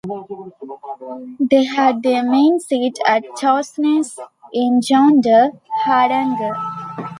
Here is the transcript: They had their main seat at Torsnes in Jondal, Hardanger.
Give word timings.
They 1.39 1.63
had 1.65 2.01
their 2.01 2.23
main 2.23 2.59
seat 2.59 2.97
at 3.05 3.21
Torsnes 3.37 4.17
in 4.51 4.79
Jondal, 4.81 5.59
Hardanger. 5.85 6.55